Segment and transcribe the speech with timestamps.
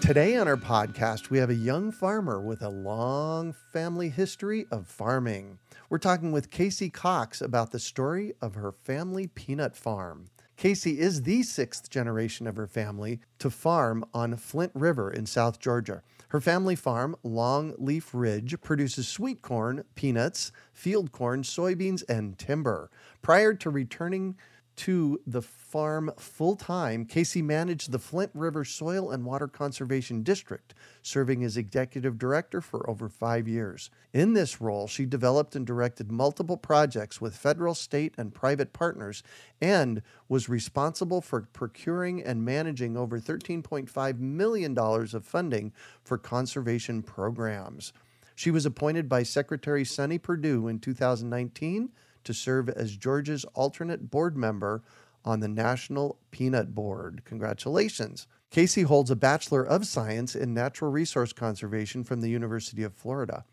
[0.00, 4.86] Today on our podcast, we have a young farmer with a long family history of
[4.86, 5.58] farming.
[5.88, 10.30] We're talking with Casey Cox about the story of her family peanut farm.
[10.56, 15.60] Casey is the sixth generation of her family to farm on Flint River in South
[15.60, 16.02] Georgia.
[16.28, 22.90] Her family farm, Longleaf Ridge, produces sweet corn, peanuts, field corn, soybeans, and timber.
[23.22, 24.36] Prior to returning
[24.80, 30.72] to the farm full time, Casey managed the Flint River Soil and Water Conservation District,
[31.02, 33.90] serving as executive director for over five years.
[34.14, 39.22] In this role, she developed and directed multiple projects with federal, state, and private partners
[39.60, 47.92] and was responsible for procuring and managing over $13.5 million of funding for conservation programs.
[48.34, 51.90] She was appointed by Secretary Sonny Perdue in 2019
[52.30, 54.82] to serve as Georgia's alternate board member
[55.24, 57.22] on the National Peanut Board.
[57.24, 58.28] Congratulations.
[58.50, 63.44] Casey holds a Bachelor of Science in Natural Resource Conservation from the University of Florida.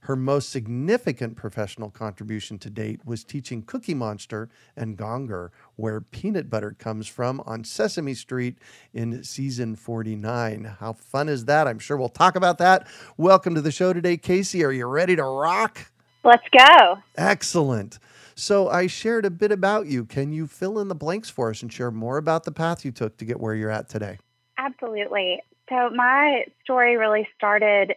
[0.00, 6.50] Her most significant professional contribution to date was teaching Cookie Monster and Gonger, where peanut
[6.50, 8.58] butter comes from on Sesame Street
[8.92, 10.76] in season 49.
[10.80, 11.66] How fun is that?
[11.66, 12.86] I'm sure we'll talk about that.
[13.16, 14.62] Welcome to the show today, Casey.
[14.64, 15.90] Are you ready to rock?
[16.24, 16.98] Let's go.
[17.16, 17.98] Excellent.
[18.36, 20.04] So I shared a bit about you.
[20.04, 22.90] Can you fill in the blanks for us and share more about the path you
[22.90, 24.18] took to get where you're at today?
[24.58, 25.40] Absolutely.
[25.68, 27.94] So my story really started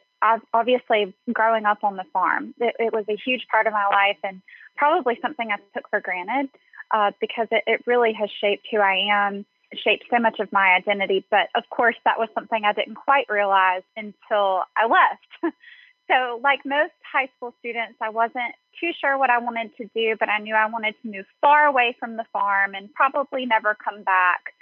[0.54, 2.54] obviously growing up on the farm.
[2.60, 4.42] It, it was a huge part of my life and
[4.76, 6.50] probably something I took for granted
[6.92, 10.76] uh, because it, it really has shaped who I am, shaped so much of my
[10.76, 11.26] identity.
[11.30, 15.56] But of course, that was something I didn't quite realize until I left.
[16.08, 20.16] So, like most high school students, I wasn't too sure what I wanted to do,
[20.20, 23.76] but I knew I wanted to move far away from the farm and probably never
[23.76, 24.54] come back.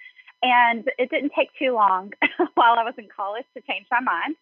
[0.42, 2.14] And it didn't take too long
[2.56, 4.36] while I was in college to change my mind.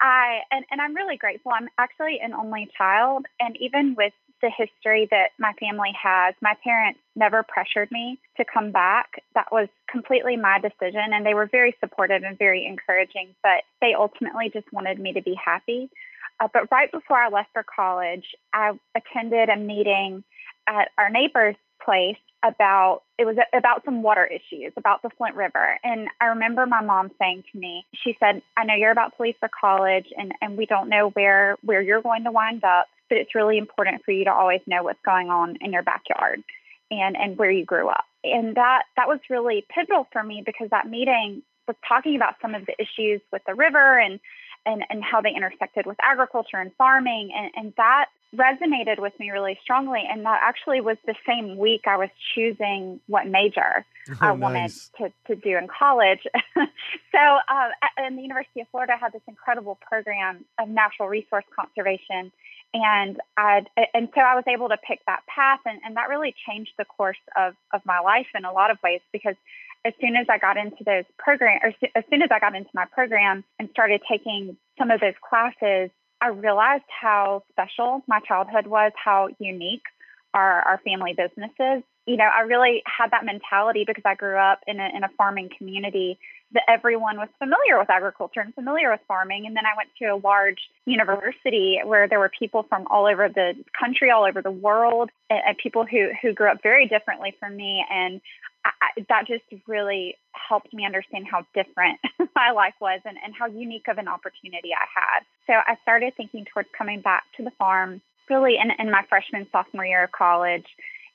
[0.00, 1.52] I and, and I'm really grateful.
[1.52, 6.54] I'm actually an only child, and even with the history that my family has, my
[6.62, 9.22] parents never pressured me to come back.
[9.34, 13.34] That was completely my decision, and they were very supportive and very encouraging.
[13.42, 15.90] But they ultimately just wanted me to be happy.
[16.40, 20.24] Uh, but right before I left for college, I attended a meeting
[20.66, 25.78] at our neighbor's place about it was about some water issues about the Flint River.
[25.82, 29.22] And I remember my mom saying to me, she said, "I know you're about to
[29.22, 32.86] leave for college, and and we don't know where where you're going to wind up,
[33.08, 36.42] but it's really important for you to always know what's going on in your backyard."
[36.90, 38.04] and and where you grew up.
[38.24, 42.54] And that that was really pivotal for me because that meeting was talking about some
[42.54, 44.20] of the issues with the river and
[44.68, 47.30] and, and how they intersected with agriculture and farming.
[47.34, 48.06] And, and that
[48.36, 50.02] resonated with me really strongly.
[50.08, 54.60] And that actually was the same week I was choosing what major oh, I wanted
[54.60, 54.90] nice.
[54.98, 56.20] to, to do in college.
[56.54, 61.44] so, uh, at, the University of Florida, I had this incredible program of natural resource
[61.58, 62.30] conservation.
[62.74, 63.64] And I
[63.94, 66.84] and so I was able to pick that path, and, and that really changed the
[66.84, 69.36] course of, of my life in a lot of ways because
[69.84, 72.70] as soon as I got into those program, or as soon as I got into
[72.74, 75.90] my program and started taking some of those classes,
[76.20, 79.82] I realized how special my childhood was, how unique
[80.34, 81.82] our, our family businesses.
[82.06, 85.08] You know, I really had that mentality because I grew up in a, in a
[85.16, 86.18] farming community
[86.52, 89.46] that everyone was familiar with agriculture and familiar with farming.
[89.46, 93.28] And then I went to a large university where there were people from all over
[93.28, 97.36] the country, all over the world, and, and people who, who grew up very differently
[97.38, 97.84] from me.
[97.90, 98.22] And
[98.64, 101.98] I, that just really helped me understand how different
[102.36, 105.24] my life was and, and how unique of an opportunity I had.
[105.46, 109.46] So I started thinking towards coming back to the farm really in, in my freshman,
[109.52, 110.66] sophomore year of college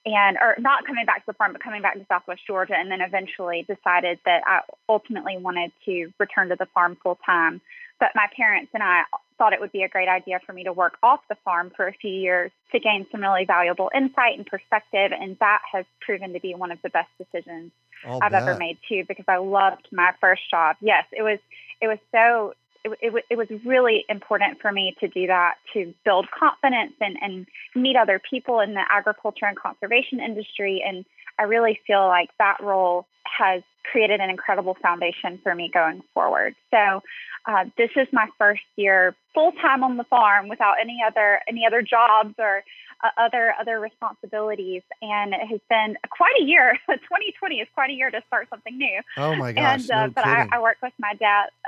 [0.06, 2.92] and or not coming back to the farm, but coming back to Southwest Georgia, and
[2.92, 4.60] then eventually decided that I
[4.90, 7.62] ultimately wanted to return to the farm full time.
[8.04, 9.04] But my parents and I
[9.38, 11.88] thought it would be a great idea for me to work off the farm for
[11.88, 16.34] a few years to gain some really valuable insight and perspective, and that has proven
[16.34, 17.72] to be one of the best decisions
[18.06, 18.42] I'll I've bet.
[18.42, 20.76] ever made too because I loved my first job.
[20.82, 21.40] Yes, it was
[21.80, 25.94] it was so it, it, it was really important for me to do that to
[26.04, 30.84] build confidence and, and meet other people in the agriculture and conservation industry.
[30.86, 31.06] And
[31.40, 36.56] I really feel like that role has created an incredible foundation for me going forward.
[36.71, 37.01] So
[37.45, 41.65] uh, this is my first year full time on the farm without any other any
[41.65, 42.63] other jobs or
[43.03, 46.80] uh, other other responsibilities, and it has been quite a year.
[46.88, 49.01] 2020 is quite a year to start something new.
[49.18, 49.81] Oh my gosh!
[49.81, 50.47] and uh, no but I.
[50.53, 51.50] I work with my dad.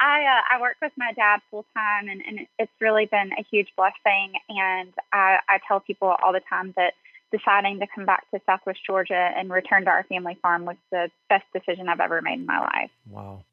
[0.00, 3.44] I uh, I work with my dad full time, and, and it's really been a
[3.48, 4.32] huge blessing.
[4.48, 6.94] And I, I tell people all the time that
[7.30, 11.10] deciding to come back to Southwest Georgia and return to our family farm was the
[11.28, 12.90] best decision I've ever made in my life.
[13.08, 13.44] Wow.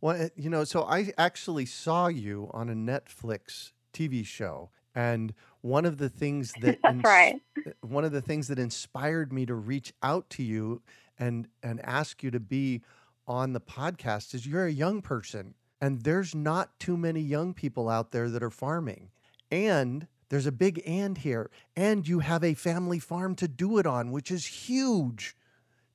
[0.00, 5.84] Well, you know, so I actually saw you on a Netflix TV show, and one
[5.84, 7.40] of the things that ins- right.
[7.82, 10.82] one of the things that inspired me to reach out to you
[11.18, 12.82] and and ask you to be
[13.26, 17.88] on the podcast is you're a young person, and there's not too many young people
[17.88, 19.10] out there that are farming,
[19.50, 23.86] and there's a big and here, and you have a family farm to do it
[23.86, 25.36] on, which is huge.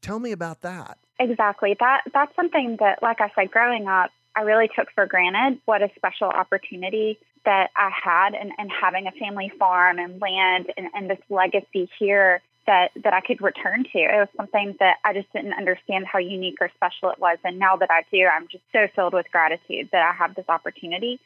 [0.02, 1.00] Tell me about that.
[1.20, 1.76] Exactly.
[1.80, 5.60] That that's something that, like I said, growing up, I really took for granted.
[5.66, 10.72] What a special opportunity that I had, and, and having a family farm and land
[10.76, 14.00] and, and this legacy here that that I could return to.
[14.00, 17.58] It was something that I just didn't understand how unique or special it was, and
[17.58, 21.22] now that I do, I'm just so filled with gratitude that I have this opportunity.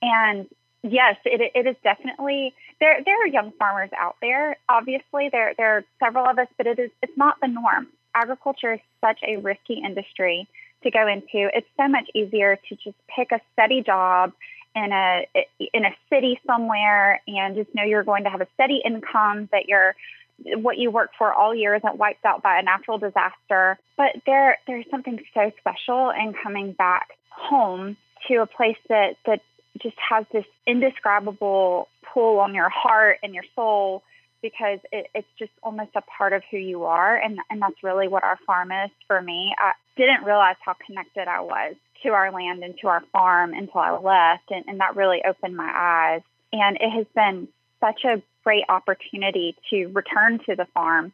[0.00, 0.46] And
[0.82, 3.02] yes, it, it is definitely there.
[3.04, 4.56] There are young farmers out there.
[4.68, 7.88] Obviously, there there are several of us, but it is it's not the norm.
[8.14, 10.48] Agriculture is such a risky industry
[10.82, 11.48] to go into.
[11.54, 14.32] It's so much easier to just pick a steady job
[14.74, 15.26] in a
[15.72, 19.68] in a city somewhere and just know you're going to have a steady income that
[19.68, 19.94] you're
[20.56, 23.78] what you work for all year isn't wiped out by a natural disaster.
[23.96, 27.96] But there there's something so special in coming back home
[28.28, 29.40] to a place that that
[29.80, 34.02] just has this indescribable pull on your heart and your soul
[34.42, 38.08] because it, it's just almost a part of who you are and and that's really
[38.08, 39.54] what our farm is for me.
[39.58, 43.80] I didn't realize how connected I was to our land and to our farm until
[43.80, 46.22] I left and, and that really opened my eyes.
[46.52, 47.48] And it has been
[47.80, 51.12] such a great opportunity to return to the farm.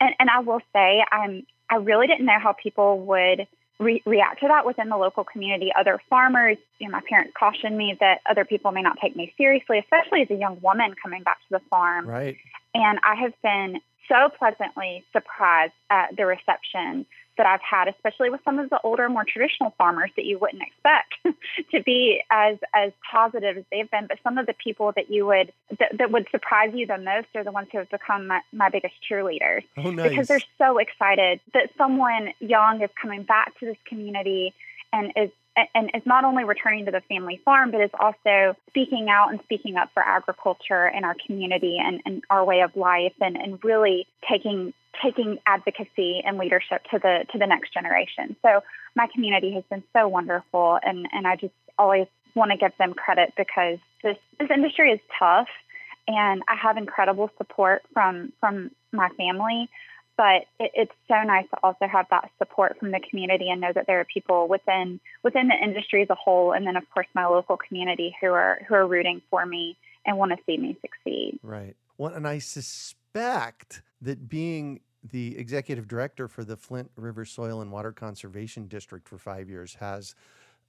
[0.00, 3.46] And and I will say I'm I really didn't know how people would
[3.80, 5.72] re- react to that within the local community.
[5.76, 9.34] Other farmers, you know, my parents cautioned me that other people may not take me
[9.36, 12.06] seriously, especially as a young woman coming back to the farm.
[12.06, 12.36] Right.
[12.74, 17.06] And I have been so pleasantly surprised at the reception
[17.38, 20.62] that I've had, especially with some of the older, more traditional farmers that you wouldn't
[20.62, 21.14] expect
[21.70, 24.06] to be as as positive as they've been.
[24.08, 27.28] But some of the people that you would that, that would surprise you the most
[27.34, 30.10] are the ones who have become my, my biggest cheerleaders Oh, nice.
[30.10, 34.52] because they're so excited that someone young is coming back to this community
[34.92, 35.30] and is
[35.74, 39.40] and is not only returning to the family farm, but is also speaking out and
[39.44, 43.62] speaking up for agriculture in our community and, and our way of life and, and
[43.64, 44.72] really taking
[45.02, 48.36] taking advocacy and leadership to the to the next generation.
[48.42, 48.62] So
[48.94, 52.94] my community has been so wonderful and, and I just always want to give them
[52.94, 55.48] credit because this this industry is tough
[56.08, 59.68] and I have incredible support from from my family
[60.20, 63.72] but it, it's so nice to also have that support from the community and know
[63.74, 67.06] that there are people within within the industry as a whole, and then of course
[67.14, 70.76] my local community who are who are rooting for me and want to see me
[70.82, 71.40] succeed.
[71.42, 71.74] Right.
[71.96, 77.72] Well, and I suspect that being the executive director for the Flint River Soil and
[77.72, 80.14] Water Conservation District for five years has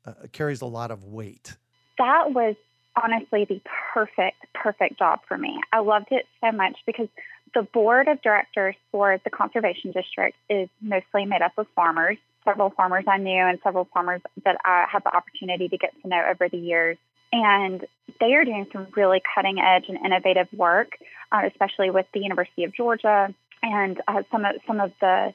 [0.05, 1.57] uh, carries a lot of weight.
[1.97, 2.55] That was
[2.95, 3.59] honestly the
[3.93, 5.59] perfect perfect job for me.
[5.73, 7.09] I loved it so much because
[7.53, 12.17] the board of directors for the conservation district is mostly made up of farmers.
[12.45, 16.07] Several farmers I knew and several farmers that I had the opportunity to get to
[16.07, 16.97] know over the years.
[17.31, 17.85] And
[18.19, 20.97] they are doing some really cutting edge and innovative work,
[21.31, 25.33] uh, especially with the University of Georgia and uh, some of some of the.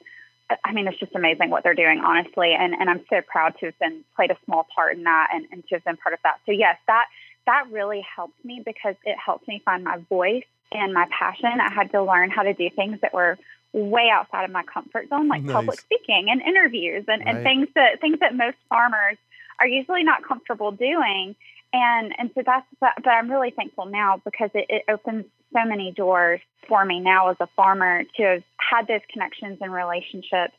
[0.64, 3.66] I mean, it's just amazing what they're doing, honestly, and and I'm so proud to
[3.66, 6.20] have been played a small part in that and, and to have been part of
[6.22, 6.38] that.
[6.44, 7.06] So yes, that
[7.46, 11.50] that really helped me because it helped me find my voice and my passion.
[11.60, 13.38] I had to learn how to do things that were
[13.72, 15.52] way outside of my comfort zone, like Nice.
[15.54, 17.34] public speaking and interviews and, Right.
[17.36, 19.16] and things that things that most farmers
[19.60, 21.34] are usually not comfortable doing.
[21.72, 25.64] And and so that's but, but I'm really thankful now because it, it opens so
[25.64, 30.54] many doors for me now as a farmer to have had those connections and relationships.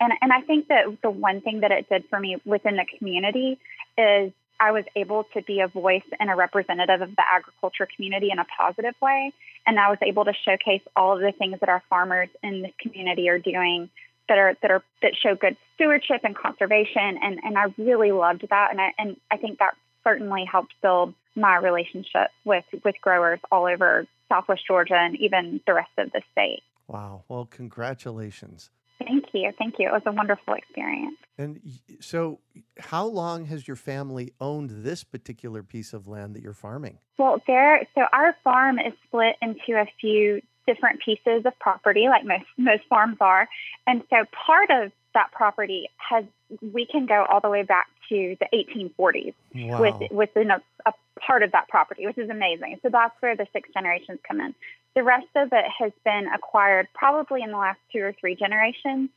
[0.00, 2.86] And, and I think that the one thing that it did for me within the
[2.98, 3.58] community
[3.96, 8.30] is I was able to be a voice and a representative of the agriculture community
[8.32, 9.32] in a positive way.
[9.66, 12.72] And I was able to showcase all of the things that our farmers in this
[12.80, 13.90] community are doing
[14.28, 17.18] that are that are that show good stewardship and conservation.
[17.22, 18.68] And and I really loved that.
[18.70, 23.66] And I and I think that certainly helped build my relationship with with growers all
[23.66, 26.62] over Southwest Georgia and even the rest of the state.
[26.88, 27.22] Wow.
[27.28, 28.70] Well, congratulations.
[28.98, 29.52] Thank you.
[29.58, 29.88] Thank you.
[29.88, 31.16] It was a wonderful experience.
[31.38, 31.60] And
[32.00, 32.40] so,
[32.78, 36.98] how long has your family owned this particular piece of land that you're farming?
[37.18, 37.86] Well, there.
[37.94, 42.82] So our farm is split into a few different pieces of property, like most most
[42.88, 43.48] farms are,
[43.86, 46.24] and so part of that property has
[46.60, 49.80] we can go all the way back to the 1840s wow.
[49.80, 52.78] with within a, a part of that property, which is amazing.
[52.82, 54.54] So that's where the six generations come in.
[54.94, 59.08] The rest of it has been acquired probably in the last two or three generations.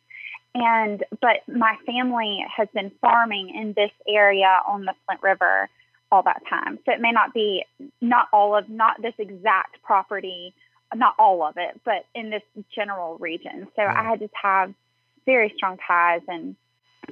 [0.53, 5.69] And but my family has been farming in this area on the Flint River
[6.11, 6.79] all that time.
[6.85, 7.65] So it may not be
[8.01, 10.53] not all of not this exact property,
[10.93, 13.67] not all of it, but in this general region.
[13.75, 13.93] So yeah.
[13.99, 14.73] I had to have
[15.25, 16.55] very strong ties and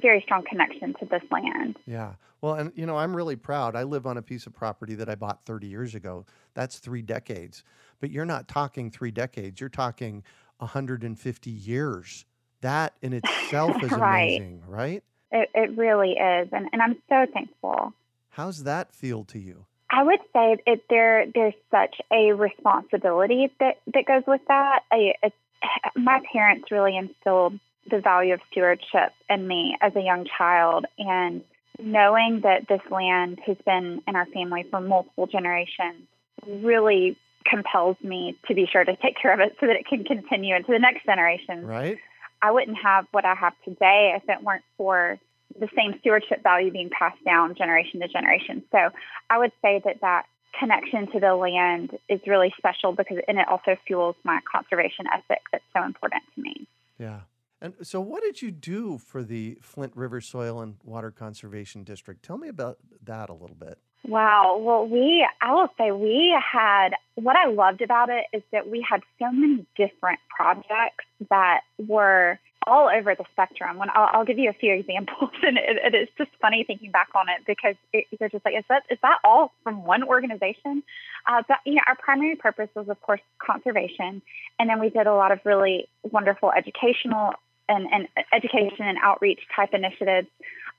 [0.00, 1.76] very strong connection to this land.
[1.86, 2.14] Yeah.
[2.40, 3.76] Well, and you know, I'm really proud.
[3.76, 6.24] I live on a piece of property that I bought 30 years ago.
[6.54, 7.64] That's three decades.
[8.00, 10.22] But you're not talking three decades, you're talking
[10.58, 12.24] 150 years.
[12.60, 14.36] That in itself is right.
[14.36, 15.02] amazing, right?
[15.30, 16.48] It, it really is.
[16.52, 17.92] And, and I'm so thankful.
[18.30, 19.66] How's that feel to you?
[19.90, 24.80] I would say it, there there's such a responsibility that, that goes with that.
[24.90, 25.32] I, it,
[25.96, 27.58] my parents really instilled
[27.90, 31.42] the value of stewardship in me as a young child and
[31.78, 36.06] knowing that this land has been in our family for multiple generations
[36.46, 40.04] really compels me to be sure to take care of it so that it can
[40.04, 41.66] continue into the next generation.
[41.66, 41.98] Right.
[42.44, 45.18] I wouldn't have what I have today if it weren't for
[45.58, 48.62] the same stewardship value being passed down generation to generation.
[48.70, 48.90] So
[49.30, 50.26] I would say that that
[50.60, 55.40] connection to the land is really special because and it also fuels my conservation ethic
[55.52, 56.68] that's so important to me.
[56.98, 57.20] Yeah.
[57.62, 62.22] And so, what did you do for the Flint River Soil and Water Conservation District?
[62.22, 63.78] Tell me about that a little bit.
[64.06, 64.58] Wow.
[64.60, 68.84] Well, we, I will say, we had what I loved about it is that we
[68.88, 73.78] had so many different projects that were all over the spectrum.
[73.78, 76.90] When I'll, I'll give you a few examples, and it, it is just funny thinking
[76.90, 80.02] back on it because it, you're just like, is that is that all from one
[80.02, 80.82] organization?
[81.26, 84.20] Uh, but you know, our primary purpose was, of course, conservation,
[84.58, 87.32] and then we did a lot of really wonderful educational
[87.68, 90.28] and, and education and outreach type initiatives.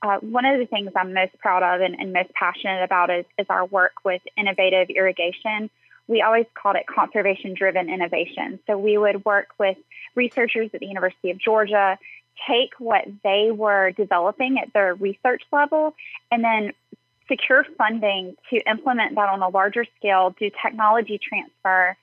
[0.02, 3.24] Uh, one of the things I'm most proud of and, and most passionate about is,
[3.38, 5.70] is our work with innovative irrigation.
[6.06, 8.60] We always called it conservation driven innovation.
[8.66, 9.76] So we would work with
[10.14, 11.98] researchers at the University of Georgia,
[12.46, 15.94] take what they were developing at their research level,
[16.30, 16.72] and then
[17.28, 21.96] secure funding to implement that on a larger scale, do technology transfer,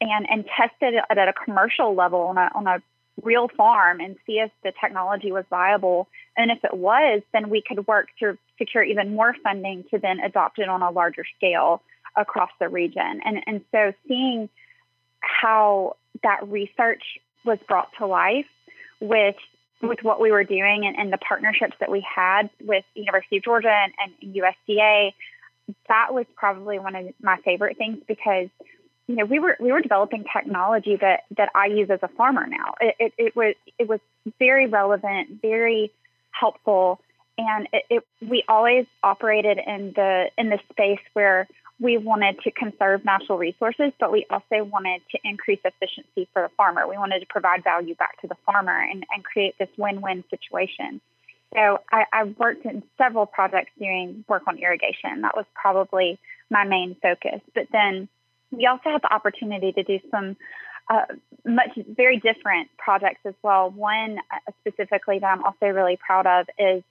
[0.00, 2.82] and, and test it at a commercial level on a, on a
[3.22, 6.08] real farm and see if the technology was viable.
[6.36, 10.20] And if it was, then we could work to secure even more funding to then
[10.20, 11.82] adopt it on a larger scale
[12.16, 13.20] across the region.
[13.24, 14.48] And, and so seeing
[15.20, 17.02] how that research
[17.44, 18.46] was brought to life
[19.00, 19.36] with
[19.82, 23.44] with what we were doing and, and the partnerships that we had with University of
[23.44, 25.12] Georgia and, and USDA,
[25.88, 28.48] that was probably one of my favorite things because
[29.06, 32.46] you know, we were we were developing technology that that I use as a farmer
[32.46, 32.74] now.
[32.80, 34.00] It, it, it was it was
[34.38, 35.92] very relevant, very
[36.40, 37.00] helpful,
[37.38, 41.46] and it, it, we always operated in the in the space where
[41.78, 46.48] we wanted to conserve natural resources, but we also wanted to increase efficiency for the
[46.56, 46.88] farmer.
[46.88, 51.02] We wanted to provide value back to the farmer and, and create this win-win situation.
[51.54, 55.20] So I, I worked in several projects doing work on irrigation.
[55.20, 56.18] That was probably
[56.50, 57.40] my main focus.
[57.54, 58.08] But then
[58.50, 60.36] we also had the opportunity to do some
[60.88, 61.06] uh,
[61.44, 63.70] much very different projects as well.
[63.70, 66.82] One uh, specifically that I'm also really proud of is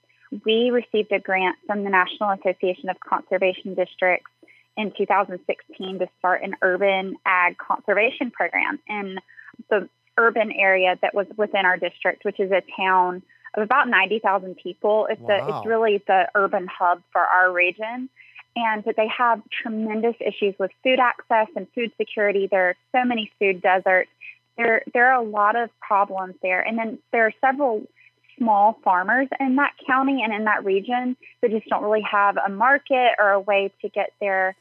[0.45, 4.31] we received a grant from the National Association of Conservation Districts
[4.77, 9.17] in 2016 to start an urban ag conservation program in
[9.69, 9.87] the
[10.17, 13.21] urban area that was within our district, which is a town
[13.53, 15.07] of about 90,000 people.
[15.09, 15.47] It's wow.
[15.47, 18.09] a, it's really the urban hub for our region
[18.55, 22.47] and that they have tremendous issues with food access and food security.
[22.49, 24.09] There are so many food deserts.
[24.57, 26.61] There, there are a lot of problems there.
[26.61, 27.85] And then there are several
[28.37, 32.49] small farmers in that county and in that region that just don't really have a
[32.49, 34.55] market or a way to get their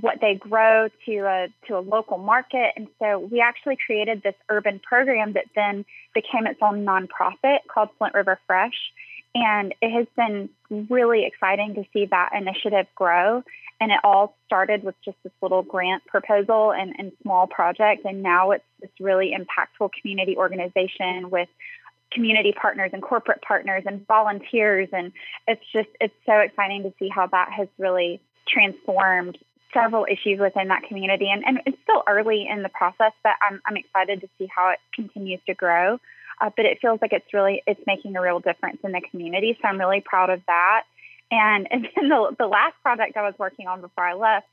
[0.00, 2.72] what they grow to a to a local market.
[2.76, 7.90] And so we actually created this urban program that then became its own nonprofit called
[7.98, 8.92] Flint River Fresh.
[9.34, 10.48] And it has been
[10.88, 13.42] really exciting to see that initiative grow.
[13.80, 18.04] And it all started with just this little grant proposal and, and small project.
[18.04, 21.48] And now it's this really impactful community organization with
[22.10, 24.88] community partners and corporate partners and volunteers.
[24.92, 25.12] And
[25.46, 29.38] it's just, it's so exciting to see how that has really transformed
[29.72, 31.28] several issues within that community.
[31.30, 34.70] And, and it's still early in the process, but I'm, I'm excited to see how
[34.70, 36.00] it continues to grow.
[36.40, 39.58] Uh, but it feels like it's really, it's making a real difference in the community.
[39.60, 40.82] So I'm really proud of that.
[41.30, 44.46] And, and then the, the last project I was working on before I left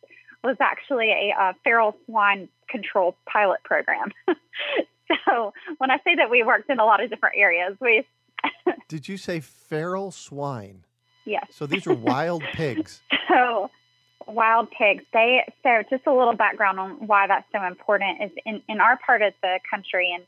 [0.44, 4.12] was actually a, a feral swine control pilot program.
[5.26, 8.06] so when I say that we worked in a lot of different areas, we.
[8.88, 10.84] Did you say feral swine?
[11.26, 11.48] Yes.
[11.50, 13.02] So these are wild pigs.
[13.28, 13.72] So
[14.28, 15.04] wild pigs.
[15.14, 18.98] They so just a little background on why that's so important is in in our
[18.98, 20.28] part of the country and uh,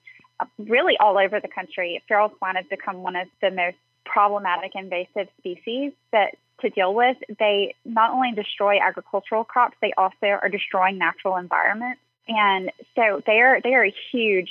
[0.57, 5.27] really all over the country, feral swine has become one of the most problematic invasive
[5.39, 7.17] species that to deal with.
[7.39, 12.01] They not only destroy agricultural crops, they also are destroying natural environments.
[12.27, 14.49] And so they are they are a huge,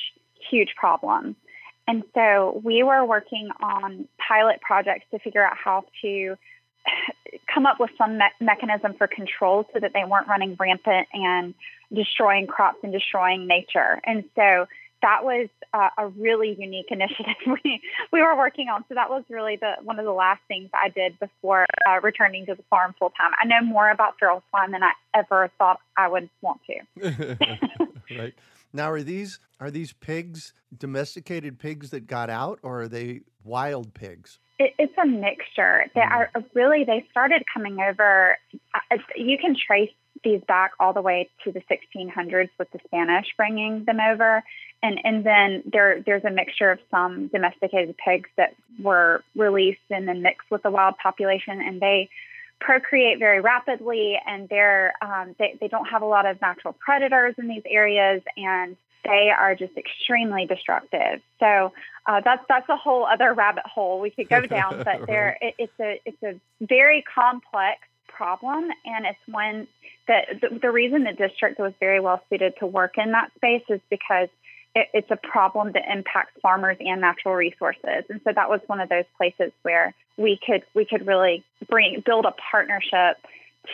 [0.50, 1.36] huge problem.
[1.88, 6.36] And so we were working on pilot projects to figure out how to
[7.54, 11.54] come up with some me- mechanism for control so that they weren't running rampant and
[11.92, 14.00] destroying crops and destroying nature.
[14.04, 14.66] And so
[15.02, 17.80] that was uh, a really unique initiative we,
[18.12, 18.84] we were working on.
[18.88, 22.46] So that was really the one of the last things I did before uh, returning
[22.46, 23.32] to the farm full time.
[23.40, 27.36] I know more about feral swine than I ever thought I would want to.
[28.18, 28.34] right
[28.72, 33.94] now, are these are these pigs domesticated pigs that got out, or are they wild
[33.94, 34.38] pigs?
[34.58, 35.84] It, it's a mixture.
[35.94, 36.10] They mm.
[36.10, 38.38] are really they started coming over.
[38.74, 39.90] Uh, you can trace
[40.26, 44.42] these back all the way to the 1600s with the Spanish bringing them over,
[44.82, 50.08] and and then there there's a mixture of some domesticated pigs that were released and
[50.08, 52.10] then mixed with the wild population, and they
[52.60, 57.34] procreate very rapidly, and they're um, they they don't have a lot of natural predators
[57.38, 61.20] in these areas, and they are just extremely destructive.
[61.38, 61.72] So
[62.06, 64.82] uh, that's that's a whole other rabbit hole we could go down.
[64.84, 67.78] But there, it, it's a it's a very complex
[68.16, 69.66] problem, and it's one
[70.08, 73.62] that the, the reason the district was very well suited to work in that space
[73.68, 74.28] is because
[74.74, 78.80] it, it's a problem that impacts farmers and natural resources, and so that was one
[78.80, 83.18] of those places where we could we could really bring build a partnership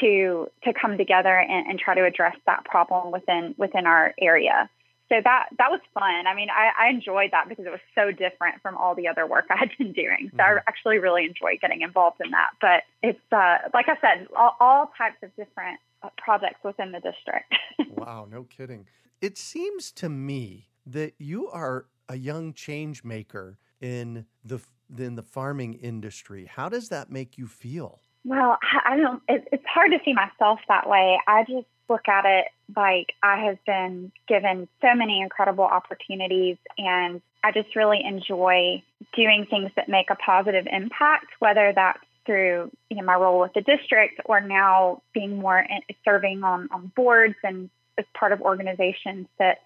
[0.00, 4.68] to to come together and, and try to address that problem within within our area
[5.12, 6.26] so that that was fun.
[6.26, 9.26] I mean, I, I, enjoyed that because it was so different from all the other
[9.26, 10.30] work I had been doing.
[10.30, 10.58] So mm-hmm.
[10.58, 12.50] I actually really enjoyed getting involved in that.
[12.60, 17.00] But it's uh, like I said, all, all types of different uh, projects within the
[17.00, 17.54] district.
[17.96, 18.86] wow, no kidding.
[19.20, 24.60] It seems to me that you are a young change maker in the
[24.96, 26.46] in the farming industry.
[26.46, 28.00] How does that make you feel?
[28.24, 29.22] Well, I don't.
[29.28, 31.18] It, it's hard to see myself that way.
[31.26, 37.20] I just look at it like I have been given so many incredible opportunities, and
[37.44, 38.82] I just really enjoy
[39.14, 43.52] doing things that make a positive impact, whether that's through you know my role with
[43.54, 47.68] the district or now being more in, serving on, on boards and
[47.98, 49.58] as part of organizations that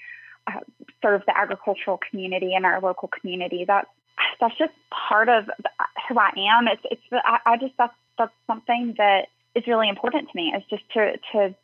[0.46, 0.60] uh,
[1.02, 3.64] serve the agricultural community in our local community.
[3.66, 3.88] That's
[4.40, 5.44] that's just part of
[6.08, 6.68] who I am.
[6.68, 10.52] It's it's I, I just that's that's something that is really important to me.
[10.56, 11.54] Is just to to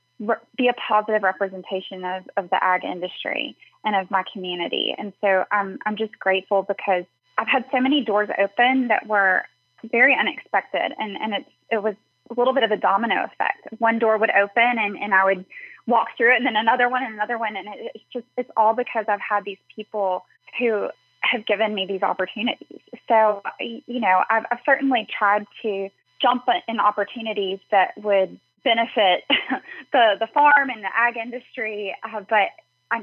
[0.56, 4.94] be a positive representation of, of the ag industry and of my community.
[4.96, 7.04] And so I'm I'm just grateful because
[7.38, 9.42] I've had so many doors open that were
[9.90, 11.94] very unexpected and, and it's it was
[12.30, 13.68] a little bit of a domino effect.
[13.78, 15.44] One door would open and, and I would
[15.86, 18.74] walk through it and then another one and another one and it's just it's all
[18.74, 20.24] because I've had these people
[20.58, 20.88] who
[21.22, 22.80] have given me these opportunities.
[23.08, 25.88] So you know, I've, I've certainly tried to
[26.20, 29.24] jump in opportunities that would benefit
[29.92, 32.48] the the farm and the ag industry, uh, but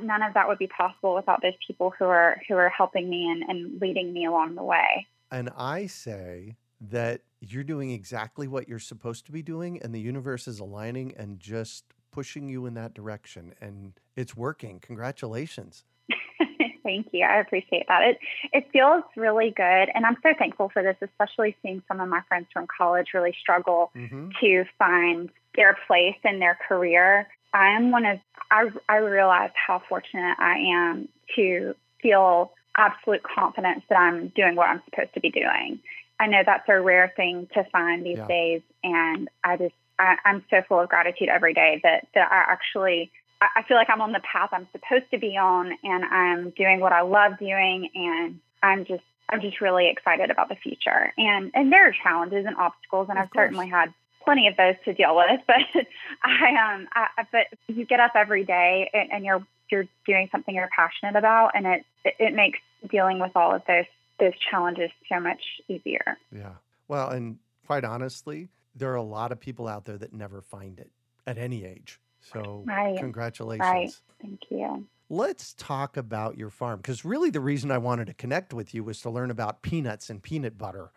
[0.03, 3.27] none of that would be possible without those people who are who are helping me
[3.29, 5.07] and, and leading me along the way.
[5.31, 9.99] And I say that you're doing exactly what you're supposed to be doing, and the
[9.99, 14.79] universe is aligning and just pushing you in that direction, and it's working.
[14.79, 15.85] Congratulations.
[16.83, 17.25] Thank you.
[17.25, 18.01] I appreciate that.
[18.03, 18.17] It
[18.53, 22.21] it feels really good, and I'm so thankful for this, especially seeing some of my
[22.27, 24.29] friends from college really struggle mm-hmm.
[24.41, 27.27] to find their place in their career.
[27.53, 28.19] I am one of
[28.51, 34.69] I I realize how fortunate I am to feel absolute confidence that I'm doing what
[34.69, 35.79] I'm supposed to be doing.
[36.19, 38.27] I know that's a rare thing to find these yeah.
[38.27, 42.51] days, and I just I, am so full of gratitude every day that that I
[42.51, 46.49] actually I feel like I'm on the path I'm supposed to be on, and I'm
[46.51, 51.13] doing what I love doing, and I'm just I'm just really excited about the future.
[51.17, 53.45] And and there are challenges and obstacles, and of I've course.
[53.45, 53.93] certainly had
[54.29, 55.41] plenty of those to deal with.
[55.47, 55.85] But
[56.23, 60.53] I um I, but you get up every day and, and you're you're doing something
[60.53, 63.85] you're passionate about, and it it makes dealing with all of those
[64.19, 66.17] those challenges so much easier.
[66.31, 66.53] Yeah.
[66.87, 70.79] Well, and quite honestly, there are a lot of people out there that never find
[70.79, 70.91] it
[71.25, 71.99] at any age.
[72.21, 72.97] So, right.
[72.97, 73.61] congratulations.
[73.61, 73.91] Right.
[74.21, 74.85] Thank you.
[75.09, 78.83] Let's talk about your farm because really the reason I wanted to connect with you
[78.83, 80.91] was to learn about peanuts and peanut butter.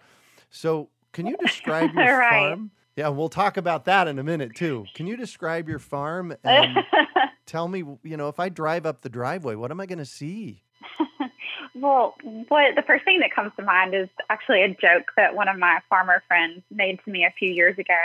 [0.51, 2.51] So, can you describe your right.
[2.51, 2.71] farm?
[2.97, 4.85] Yeah, we'll talk about that in a minute too.
[4.95, 6.79] Can you describe your farm and
[7.47, 10.05] tell me, you know, if I drive up the driveway, what am I going to
[10.05, 10.63] see?
[11.75, 12.15] Well,
[12.49, 15.59] what the first thing that comes to mind is actually a joke that one of
[15.59, 17.97] my farmer friends made to me a few years ago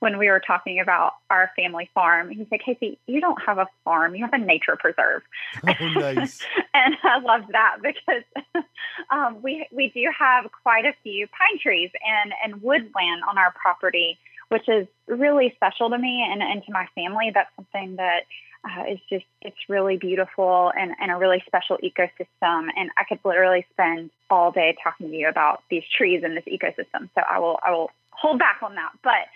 [0.00, 2.28] when we were talking about our family farm.
[2.30, 5.22] He said, Casey, you don't have a farm, you have a nature preserve.
[5.66, 6.40] Oh, nice.
[6.74, 8.64] and I love that because
[9.10, 13.52] um, we we do have quite a few pine trees and, and woodland on our
[13.52, 17.30] property, which is really special to me and, and to my family.
[17.32, 18.20] That's something that
[18.64, 22.68] uh, it's just it's really beautiful and, and a really special ecosystem.
[22.76, 26.44] And i could literally spend all day talking to you about these trees and this
[26.44, 27.08] ecosystem.
[27.14, 28.92] So i will i will hold back on that.
[29.02, 29.28] But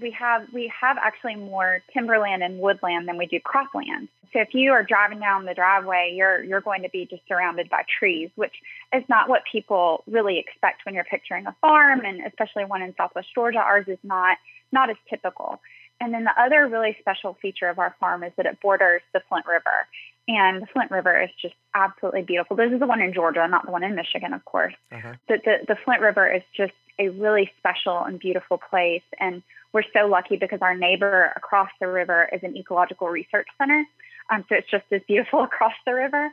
[0.00, 4.52] we have we have actually more timberland and woodland than we do cropland so if
[4.52, 8.30] you are driving down the driveway you're you're going to be just surrounded by trees
[8.34, 8.54] which
[8.92, 12.94] is not what people really expect when you're picturing a farm and especially one in
[12.96, 14.38] southwest georgia ours is not
[14.72, 15.60] not as typical
[16.00, 19.20] and then the other really special feature of our farm is that it borders the
[19.28, 19.86] Flint River.
[20.26, 22.56] And the Flint River is just absolutely beautiful.
[22.56, 24.74] This is the one in Georgia, not the one in Michigan, of course.
[24.90, 25.14] Uh-huh.
[25.28, 29.02] But the, the Flint River is just a really special and beautiful place.
[29.20, 29.42] And
[29.74, 33.84] we're so lucky because our neighbor across the river is an ecological research center.
[34.32, 36.30] Um, so it's just as beautiful across the river.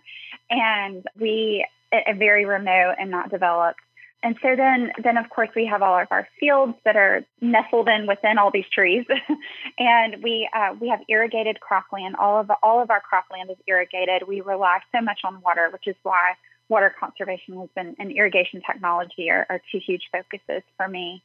[0.50, 3.82] And we, a very remote and not developed
[4.24, 7.88] and so then, then of course we have all of our fields that are nestled
[7.88, 9.06] in within all these trees,
[9.80, 12.14] and we uh, we have irrigated cropland.
[12.20, 14.28] All of all of our cropland is irrigated.
[14.28, 16.34] We rely so much on water, which is why
[16.70, 21.24] water conservation has been and irrigation technology are, are two huge focuses for me.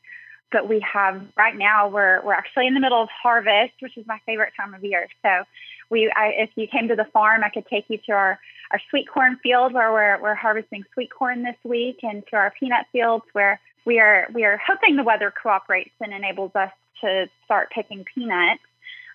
[0.52, 4.06] But we have right now we're we're actually in the middle of harvest, which is
[4.06, 5.08] my favorite time of year.
[5.22, 5.44] So
[5.90, 8.38] we I, if you came to the farm, I could take you to our
[8.70, 12.52] our sweet corn field where we're, we're harvesting sweet corn this week and to our
[12.58, 17.26] peanut fields where we are we are hoping the weather cooperates and enables us to
[17.44, 18.62] start picking peanuts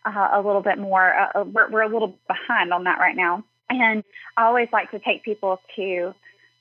[0.06, 1.14] uh, a little bit more.
[1.14, 3.44] Uh, uh, we're, we're a little behind on that right now.
[3.70, 4.04] And
[4.38, 6.14] I always like to take people to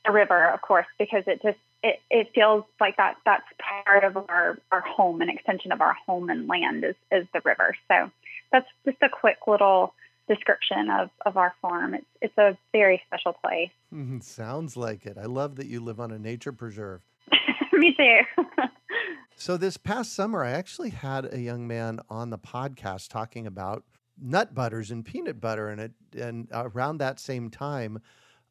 [0.05, 3.47] the river, of course, because it just it, it feels like that that's
[3.87, 7.41] part of our, our home, an extension of our home and land is, is the
[7.45, 7.77] river.
[7.89, 8.11] So
[8.53, 9.95] that's just a quick little
[10.29, 11.95] description of, of our farm.
[11.95, 13.71] It's it's a very special place.
[13.93, 15.19] Mm, sounds like it.
[15.19, 17.05] I love that you live on a nature preserve.
[17.73, 18.45] Me too.
[19.37, 23.85] so this past summer, I actually had a young man on the podcast talking about
[24.21, 28.01] nut butters and peanut butter, and it and around that same time.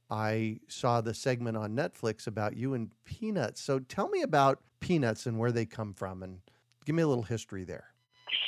[0.10, 3.62] I saw the segment on Netflix about you and peanuts.
[3.62, 6.40] So tell me about peanuts and where they come from and
[6.86, 7.86] give me a little history there.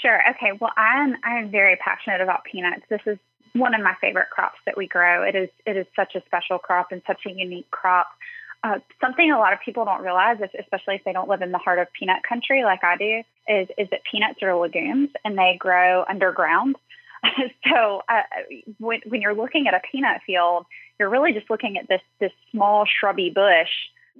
[0.01, 0.19] Sure.
[0.31, 0.57] Okay.
[0.59, 2.83] Well, I'm I'm very passionate about peanuts.
[2.89, 3.17] This is
[3.53, 5.23] one of my favorite crops that we grow.
[5.23, 8.07] It is it is such a special crop and such a unique crop.
[8.63, 11.57] Uh, something a lot of people don't realize, especially if they don't live in the
[11.57, 15.55] heart of peanut country like I do, is is that peanuts are legumes and they
[15.59, 16.75] grow underground.
[17.69, 18.21] so uh,
[18.79, 20.65] when when you're looking at a peanut field,
[21.01, 23.69] you're really just looking at this this small shrubby bush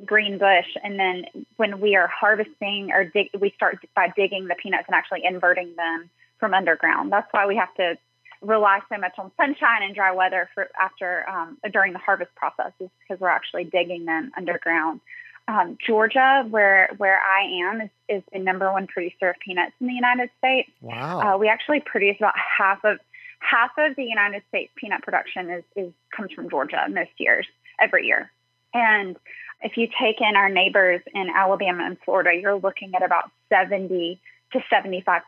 [0.04, 0.66] green bush.
[0.84, 4.96] And then when we are harvesting or dig, we start by digging the peanuts and
[4.96, 7.12] actually inverting them from underground.
[7.12, 7.98] That's why we have to
[8.42, 12.72] rely so much on sunshine and dry weather for after um, during the harvest process
[12.80, 15.02] is because we're actually digging them underground.
[15.48, 19.88] Um, Georgia, where where I am, is, is the number one producer of peanuts in
[19.88, 20.72] the United States.
[20.82, 21.20] Wow!
[21.20, 23.00] Uh, we actually produce about half of
[23.42, 27.46] half of the United States peanut production is, is comes from Georgia most years
[27.80, 28.32] every year.
[28.74, 29.18] And
[29.62, 34.20] if you take in our neighbors in Alabama and Florida, you're looking at about 70
[34.54, 35.22] to 75%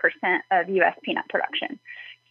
[0.51, 0.97] of U.S.
[1.03, 1.79] peanut production.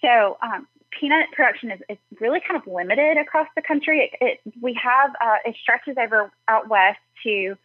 [0.00, 4.10] So, um, peanut production is, is, really kind of limited across the country.
[4.20, 7.56] It, it we have uh, it stretches over out west to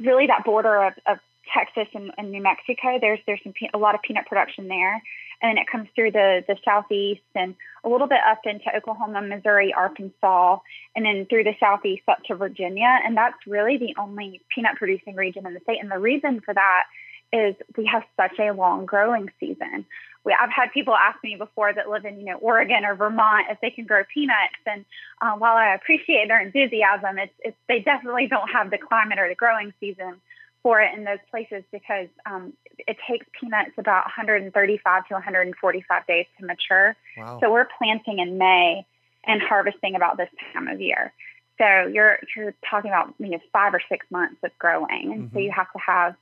[0.00, 1.18] really that border of, of
[1.54, 2.98] Texas and, and, New Mexico.
[3.00, 5.02] There's there's some a lot of peanut production there,
[5.42, 9.22] and then it comes through the the southeast and a little bit up into Oklahoma,
[9.22, 10.58] Missouri, Arkansas,
[10.94, 12.98] and then through the southeast up to Virginia.
[13.04, 15.78] And that's really the only peanut producing region in the state.
[15.80, 16.84] And the reason for that
[17.32, 19.84] is we have such a long growing season.
[20.24, 23.46] we, I've had people ask me before that live in, you know, Oregon or Vermont
[23.50, 24.62] if they can grow peanuts.
[24.66, 24.84] And
[25.20, 29.28] uh, while I appreciate their enthusiasm, it's, it's they definitely don't have the climate or
[29.28, 30.20] the growing season
[30.62, 36.26] for it in those places because um, it takes peanuts about 135 to 145 days
[36.38, 36.96] to mature.
[37.16, 37.38] Wow.
[37.40, 38.86] So we're planting in May
[39.24, 41.12] and harvesting about this time of year.
[41.58, 45.36] So you're you're talking about you know five or six months of growing, and mm-hmm.
[45.36, 46.14] so you have to have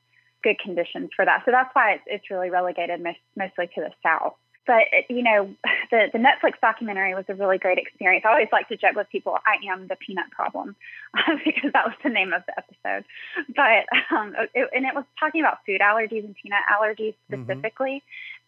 [0.42, 1.42] good conditions for that.
[1.44, 3.00] So that's why it's, it's really relegated
[3.36, 4.34] mostly to the south.
[4.66, 5.54] But you know,
[5.90, 8.24] the the Netflix documentary was a really great experience.
[8.26, 10.76] I always like to joke with people, I am the peanut problem,
[11.44, 13.04] because that was the name of the episode.
[13.54, 17.44] But um, it, and it was talking about food allergies and peanut allergies mm-hmm.
[17.44, 18.02] specifically,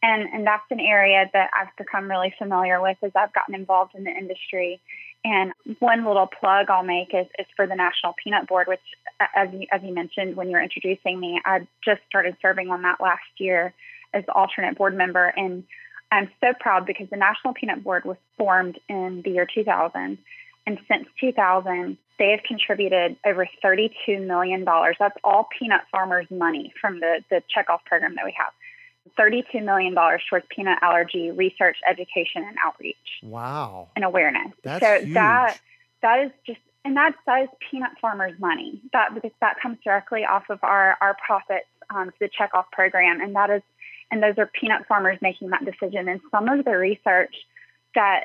[0.05, 0.11] mm-hmm.
[0.11, 3.95] and and that's an area that I've become really familiar with as I've gotten involved
[3.95, 4.81] in the industry.
[5.25, 8.81] And one little plug I'll make is, is for the National Peanut Board, which,
[9.37, 12.83] as you, as you mentioned when you were introducing me, I just started serving on
[12.83, 13.73] that last year
[14.13, 15.33] as the alternate board member.
[15.37, 15.63] And
[16.13, 20.19] I'm so proud because the National Peanut Board was formed in the year 2000.
[20.67, 24.65] And since 2000, they have contributed over $32 million.
[24.65, 28.53] That's all peanut farmers' money from the, the checkoff program that we have.
[29.19, 32.97] $32 million towards peanut allergy research, education, and outreach.
[33.23, 33.89] Wow.
[33.97, 34.53] And awareness.
[34.63, 35.15] That's so huge.
[35.15, 35.59] that
[36.03, 38.81] that is just and that's that is peanut farmers' money.
[38.93, 43.21] That because that comes directly off of our our profits um, to the checkoff program,
[43.21, 43.63] and that is
[44.13, 46.07] and those are peanut farmers making that decision.
[46.09, 47.35] And some of the research
[47.95, 48.25] that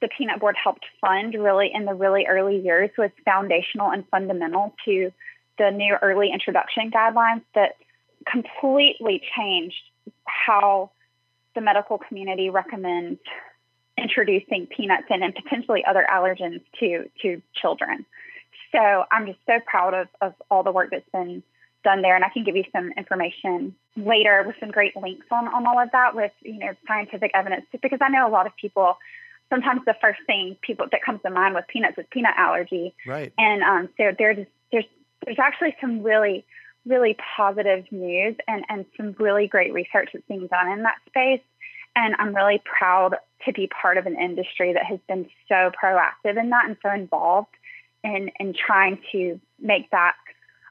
[0.00, 4.74] the peanut board helped fund really in the really early years was foundational and fundamental
[4.84, 5.10] to
[5.56, 7.76] the new early introduction guidelines that
[8.30, 9.80] completely changed
[10.24, 10.90] how
[11.54, 13.20] the medical community recommends
[13.96, 18.04] introducing peanuts in and potentially other allergens to to children.
[18.72, 21.42] So I'm just so proud of, of all the work that's been
[21.84, 22.16] done there.
[22.16, 25.78] And I can give you some information later with some great links on, on all
[25.78, 28.96] of that with, you know, scientific evidence because I know a lot of people
[29.50, 32.94] sometimes the first thing people that comes to mind with peanuts is peanut allergy.
[33.06, 33.32] Right.
[33.38, 34.84] And um, so there's there's
[35.24, 36.44] there's actually some really
[36.86, 41.42] really positive news and, and some really great research that's being done in that space.
[41.94, 46.40] And I'm really proud to be part of an industry that has been so proactive
[46.40, 47.54] in that and so involved
[48.04, 50.14] in, in trying to make that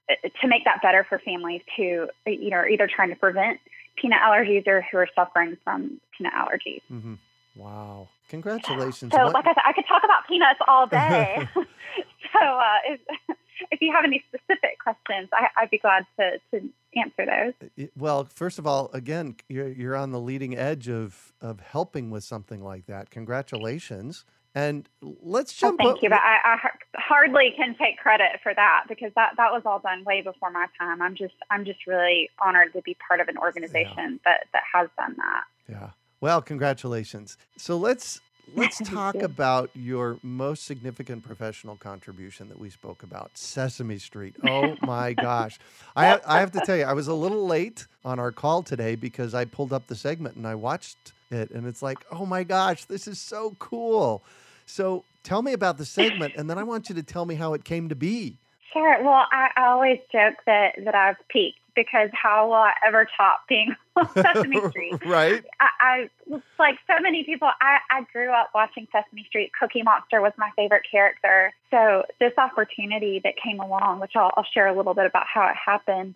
[0.08, 3.60] to make that better for families who you know are either trying to prevent
[3.96, 6.82] peanut allergies or who are suffering from peanut allergies.
[6.92, 7.16] Mm-hmm.
[7.56, 8.08] Wow!
[8.30, 9.12] Congratulations.
[9.12, 9.34] So, what?
[9.34, 11.48] like I said, I could talk about peanuts all day.
[11.56, 13.34] so, uh,
[13.72, 17.90] if you have any specific questions, I, would be glad to, to answer those.
[17.98, 22.24] Well, first of all, again, you're, you're on the leading edge of, of helping with
[22.24, 23.10] something like that.
[23.10, 24.26] Congratulations.
[24.56, 25.78] And let's jump.
[25.78, 26.67] thank you, but I, I,
[27.08, 30.68] hardly can take credit for that because that, that was all done way before my
[30.78, 31.02] time.
[31.02, 34.18] I'm just I'm just really honored to be part of an organization yeah.
[34.26, 35.44] that that has done that.
[35.70, 35.90] Yeah.
[36.20, 37.38] Well, congratulations.
[37.58, 38.20] So let's
[38.56, 44.36] let's talk about your most significant professional contribution that we spoke about Sesame Street.
[44.48, 45.60] Oh my gosh.
[45.96, 48.96] I, I have to tell you, I was a little late on our call today
[48.96, 52.44] because I pulled up the segment and I watched it, and it's like, oh my
[52.44, 54.24] gosh, this is so cool.
[54.66, 57.54] So tell me about the segment, and then I want you to tell me how
[57.54, 58.40] it came to be.
[58.72, 59.04] Sure.
[59.04, 63.76] Well, I, always joke that, that I've peaked because how will I ever top being
[63.96, 65.06] on Sesame Street?
[65.06, 65.44] right.
[65.60, 66.10] I, I
[66.58, 67.50] like so many people.
[67.60, 69.52] I, I grew up watching Sesame Street.
[69.60, 71.54] Cookie Monster was my favorite character.
[71.72, 75.48] So this opportunity that came along, which I'll, I'll share a little bit about how
[75.48, 76.16] it happened.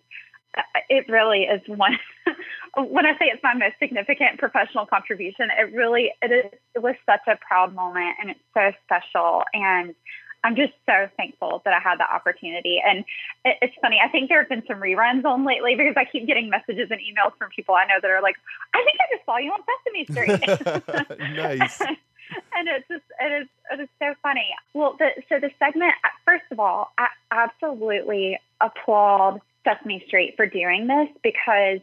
[0.88, 1.98] It really is one.
[2.76, 6.58] when I say it's my most significant professional contribution, it really it is.
[6.74, 9.44] It was such a proud moment, and it's so special.
[9.54, 9.94] And
[10.44, 12.82] I'm just so thankful that I had the opportunity.
[12.84, 13.04] And
[13.44, 16.26] it, it's funny, I think there have been some reruns on lately because I keep
[16.26, 18.36] getting messages and emails from people I know that are like,
[18.74, 21.18] I think I just saw you on Sesame Street.
[21.36, 21.80] nice.
[22.54, 24.48] and it's just it is it is so funny.
[24.74, 25.92] Well, the, so the segment
[26.24, 31.80] first of all, I absolutely applaud Sesame Street for doing this because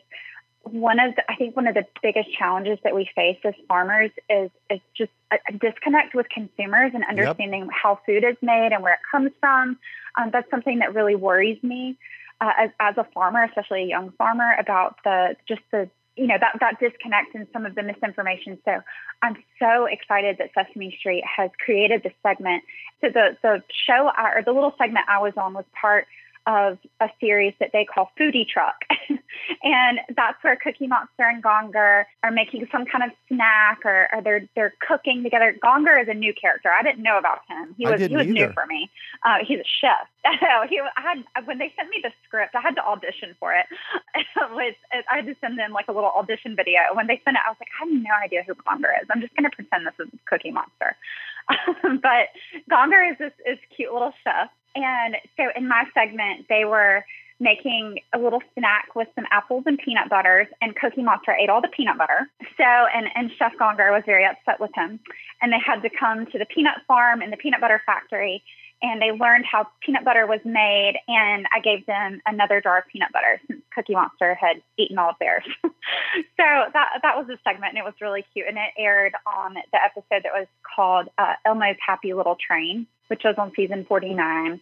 [0.63, 4.11] one of the, I think one of the biggest challenges that we face as farmers
[4.29, 7.69] is is just a, disconnect with consumers and understanding yep.
[7.71, 9.77] how food is made and where it comes from.
[10.17, 11.97] Um, that's something that really worries me
[12.41, 16.37] uh, as, as a farmer, especially a young farmer, about the just the you know
[16.39, 18.57] that that disconnect and some of the misinformation.
[18.65, 18.81] So
[19.21, 22.63] I'm so excited that Sesame Street has created this segment.
[23.01, 26.07] So the the show or the little segment I was on was part
[26.49, 28.81] of a series that they call Foodie Truck.
[29.63, 34.23] and that's where Cookie Monster and Gonger are making some kind of snack or, or
[34.23, 35.55] they're they're cooking together.
[35.63, 36.69] Gonger is a new character.
[36.71, 37.75] I didn't know about him.
[37.77, 38.33] He was he was either.
[38.33, 38.89] new for me.
[39.23, 40.09] Uh, he's a chef.
[40.69, 43.67] he I had when they sent me the script, I had to audition for it.
[44.15, 46.79] it was, I had to send them like a little audition video.
[46.93, 49.07] When they sent it, I was like, I have no idea who Gonger is.
[49.12, 50.97] I'm just going to pretend this is Cookie Monster.
[52.01, 52.33] but
[52.71, 57.03] Gonger is this is cute little chef and so in my segment, they were
[57.39, 61.62] making a little snack with some apples and peanut butters, and Cookie Monster ate all
[61.62, 62.29] the peanut butter.
[62.58, 64.99] So, and, and Chef Gonger was very upset with him.
[65.41, 68.43] And they had to come to the peanut farm and the peanut butter factory,
[68.81, 70.93] and they learned how peanut butter was made.
[71.07, 75.09] And I gave them another jar of peanut butter since Cookie Monster had eaten all
[75.09, 75.43] of theirs.
[75.63, 75.69] so
[76.37, 78.47] that that was a segment, and it was really cute.
[78.47, 83.23] And it aired on the episode that was called uh, Elmo's Happy Little Train which
[83.23, 84.61] was on season 49.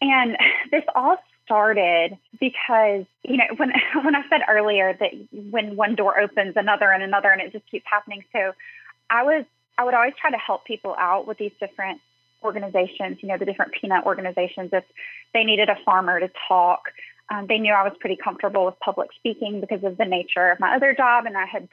[0.00, 0.36] And
[0.70, 3.70] this all started because you know when
[4.02, 5.10] when I said earlier that
[5.50, 8.54] when one door opens another and another and it just keeps happening so
[9.10, 9.44] I was
[9.76, 12.00] I would always try to help people out with these different
[12.44, 14.84] organizations you know the different peanut organizations if
[15.32, 16.90] they needed a farmer to talk
[17.30, 20.60] um, they knew I was pretty comfortable with public speaking because of the nature of
[20.60, 21.68] my other job and I had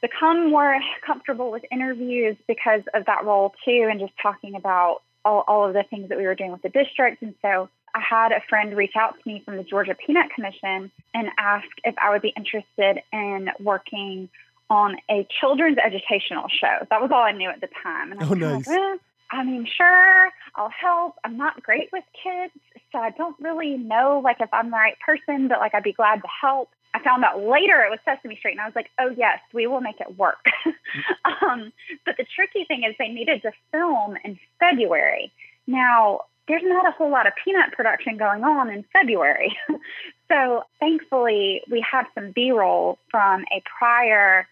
[0.00, 5.44] become more comfortable with interviews because of that role too and just talking about all,
[5.46, 7.22] all of the things that we were doing with the district.
[7.22, 10.90] And so I had a friend reach out to me from the Georgia Peanut Commission
[11.14, 14.28] and ask if I would be interested in working
[14.70, 16.86] on a children's educational show.
[16.90, 18.12] That was all I knew at the time.
[18.12, 18.66] And I oh, nice.
[18.66, 18.96] Like, eh,
[19.32, 21.14] I mean, sure, I'll help.
[21.24, 22.52] I'm not great with kids,
[22.92, 25.94] so I don't really know like if I'm the right person, but like I'd be
[25.94, 26.68] glad to help.
[26.94, 29.66] I found out later it was Sesame Street, and I was like, oh, yes, we
[29.66, 30.44] will make it work.
[31.24, 31.72] um,
[32.04, 35.32] but the tricky thing is they needed to film in February.
[35.66, 39.56] Now, there's not a whole lot of peanut production going on in February.
[40.30, 44.46] so thankfully, we had some B roll from a prior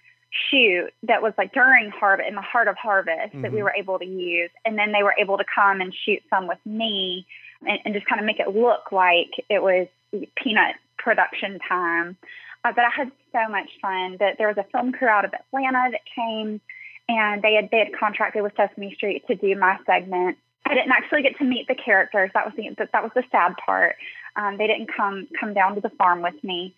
[0.51, 3.43] shoot that was like during harvest in the heart of harvest mm-hmm.
[3.43, 3.65] that we mm-hmm.
[3.65, 6.59] were able to use and then they were able to come and shoot some with
[6.65, 7.27] me
[7.67, 9.89] and, and just kind of make it look like it was
[10.37, 12.17] peanut production time.
[12.65, 15.33] Uh, but I had so much fun that there was a film crew out of
[15.33, 16.61] Atlanta that came
[17.09, 20.37] and they had they had contracted with Sesame Street to do my segment.
[20.67, 22.31] I didn't actually get to meet the characters.
[22.35, 23.97] That was the that was the sad part.
[24.37, 26.75] Um, they didn't come come down to the farm with me,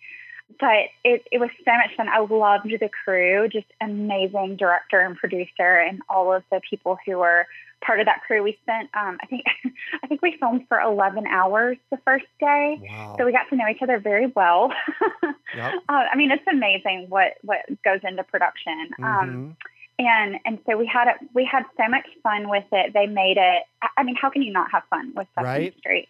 [0.59, 2.07] but it it was so much fun.
[2.09, 7.17] I loved the crew, just amazing director and producer, and all of the people who
[7.17, 7.47] were
[7.83, 8.43] part of that crew.
[8.43, 9.43] We spent, um, I think,
[10.03, 12.79] I think we filmed for 11 hours the first day.
[12.89, 13.15] Wow.
[13.17, 14.71] So we got to know each other very well.
[15.55, 15.73] yep.
[15.89, 18.89] uh, I mean, it's amazing what, what goes into production.
[18.99, 19.29] Um, mm-hmm.
[19.29, 19.57] Um,
[19.99, 22.93] and, and so we had it, we had so much fun with it.
[22.93, 23.63] They made it,
[23.95, 25.77] I mean, how can you not have fun with Sesame right?
[25.77, 26.09] Street?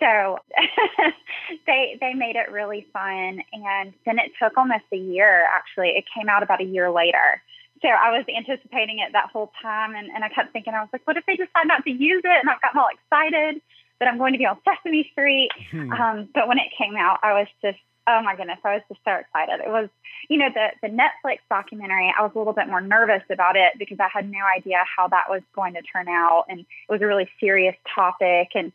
[0.00, 0.38] So
[1.66, 5.46] they they made it really fun, and then it took almost a year.
[5.54, 7.42] Actually, it came out about a year later
[7.82, 10.88] so I was anticipating it that whole time, and, and I kept thinking, I was
[10.92, 12.38] like, what if they decide not to use it?
[12.40, 13.60] And I've gotten all excited
[14.00, 15.50] that I'm going to be on Sesame Street.
[15.70, 15.92] Hmm.
[15.92, 19.00] Um, but when it came out, I was just, oh my goodness, I was just
[19.04, 19.60] so excited.
[19.60, 19.88] It was,
[20.28, 22.12] you know, the the Netflix documentary.
[22.16, 25.08] I was a little bit more nervous about it because I had no idea how
[25.08, 28.72] that was going to turn out, and it was a really serious topic, and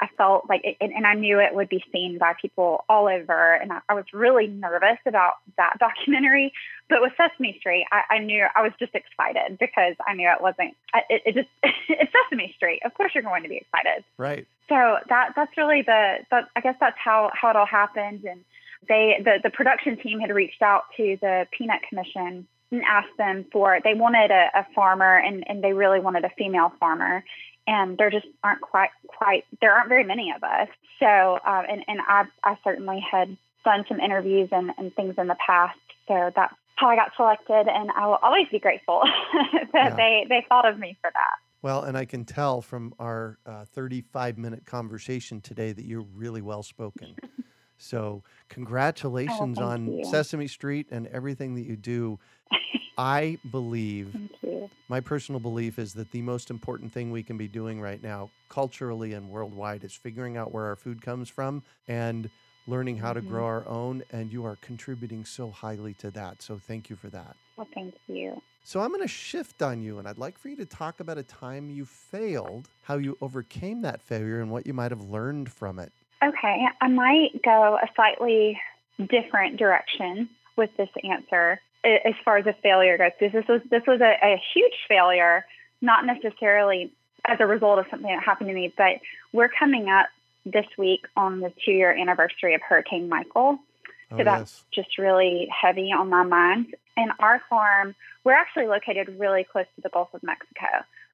[0.00, 3.08] I felt like, it, and, and, I knew it would be seen by people all
[3.08, 3.54] over.
[3.54, 6.52] And I, I, was really nervous about that documentary.
[6.88, 10.42] But with Sesame Street, I, I knew I was just excited because I knew it
[10.42, 10.76] wasn't,
[11.08, 11.48] it, it just,
[11.88, 12.82] it's Sesame Street.
[12.84, 14.04] Of course you're going to be excited.
[14.18, 14.46] Right.
[14.68, 18.24] So that, that's really the, that, I guess that's how, how it all happened.
[18.24, 18.44] And
[18.88, 23.46] they, the, the production team had reached out to the Peanut Commission and asked them
[23.50, 27.24] for, they wanted a, a farmer and, and they really wanted a female farmer
[27.66, 30.68] and there just aren't quite quite there aren't very many of us.
[31.00, 35.26] So um, and and I I certainly had done some interviews and, and things in
[35.26, 35.78] the past.
[36.08, 39.02] So that's how I got selected, and I will always be grateful
[39.72, 39.96] that yeah.
[39.96, 41.36] they they thought of me for that.
[41.62, 46.42] Well, and I can tell from our uh, 35 minute conversation today that you're really
[46.42, 47.16] well spoken.
[47.76, 50.04] so, congratulations oh, on you.
[50.04, 52.20] Sesame Street and everything that you do.
[52.98, 54.16] I believe,
[54.88, 58.30] my personal belief is that the most important thing we can be doing right now,
[58.48, 62.30] culturally and worldwide, is figuring out where our food comes from and
[62.66, 63.28] learning how to mm-hmm.
[63.28, 64.02] grow our own.
[64.10, 66.40] And you are contributing so highly to that.
[66.40, 67.36] So thank you for that.
[67.56, 68.40] Well, thank you.
[68.64, 71.18] So I'm going to shift on you, and I'd like for you to talk about
[71.18, 75.52] a time you failed, how you overcame that failure, and what you might have learned
[75.52, 75.92] from it.
[76.24, 78.58] Okay, I might go a slightly
[78.98, 81.60] different direction with this answer
[82.04, 83.12] as far as a failure goes.
[83.20, 85.46] This, this was this was a, a huge failure,
[85.80, 86.92] not necessarily
[87.26, 89.00] as a result of something that happened to me, but
[89.32, 90.08] we're coming up
[90.44, 93.58] this week on the two year anniversary of Hurricane Michael.
[94.10, 94.84] So Oh, that's yes.
[94.84, 96.74] just really heavy on my mind.
[96.96, 100.66] And our farm, we're actually located really close to the Gulf of Mexico.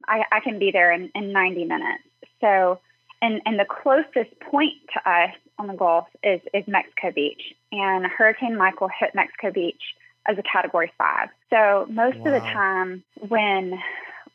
[0.06, 2.04] I, I can be there in, in 90 minutes.
[2.40, 2.80] So,
[3.22, 7.54] and, and the closest point to us on the Gulf is, is Mexico Beach.
[7.72, 9.82] And Hurricane Michael hit Mexico Beach
[10.26, 11.28] as a category five.
[11.50, 13.78] So most of the time when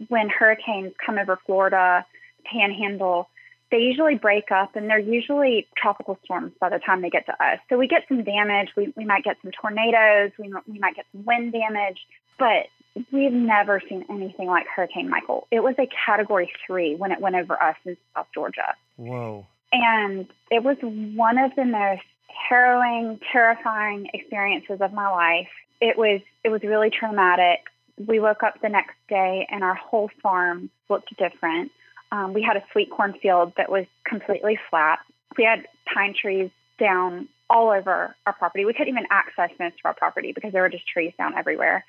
[0.09, 2.05] when hurricanes come over Florida,
[2.45, 3.29] panhandle,
[3.71, 7.33] they usually break up and they're usually tropical storms by the time they get to
[7.43, 7.59] us.
[7.69, 8.69] So we get some damage.
[8.77, 10.31] We, we might get some tornadoes.
[10.39, 11.99] We, we might get some wind damage,
[12.39, 12.67] but
[13.11, 15.47] we've never seen anything like Hurricane Michael.
[15.51, 18.75] It was a category three when it went over us in South Georgia.
[18.95, 19.45] Whoa.
[19.73, 22.03] And it was one of the most
[22.49, 25.49] harrowing, terrifying experiences of my life.
[25.79, 27.59] It was it was really traumatic.
[28.07, 31.71] We woke up the next day and our whole farm looked different.
[32.11, 34.99] Um, we had a sweet corn field that was completely flat.
[35.37, 36.49] We had pine trees
[36.79, 38.65] down all over our property.
[38.65, 41.85] We couldn't even access most of our property because there were just trees down everywhere.